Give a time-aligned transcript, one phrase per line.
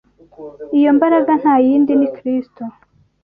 [0.77, 2.63] Iyo mbaraga nta yindi ni Kristo